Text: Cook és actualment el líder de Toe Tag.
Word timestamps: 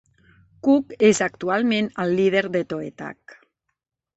Cook 0.67 0.95
és 1.09 1.19
actualment 1.25 1.91
el 2.05 2.17
líder 2.21 2.43
de 2.57 2.65
Toe 2.73 2.91
Tag. 3.03 3.37